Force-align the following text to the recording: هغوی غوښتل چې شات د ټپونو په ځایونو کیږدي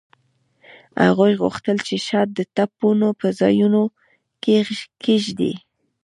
هغوی 1.05 1.33
غوښتل 1.41 1.77
چې 1.87 1.95
شات 2.07 2.29
د 2.33 2.39
ټپونو 2.57 3.07
په 3.19 3.27
ځایونو 3.39 3.81
کیږدي 5.03 5.53